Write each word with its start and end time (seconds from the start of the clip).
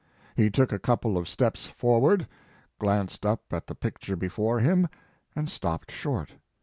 He 0.35 0.49
took 0.49 0.71
a 0.73 0.79
couple 0.79 1.15
of 1.15 1.29
steps 1.29 1.67
forward, 1.67 2.25
glanced 2.79 3.23
up 3.23 3.43
at 3.53 3.67
the 3.67 3.75
picture 3.75 4.15
before 4.15 4.59
him 4.59 4.87
and 5.35 5.47
stopped 5.47 5.91
short. 5.91 6.31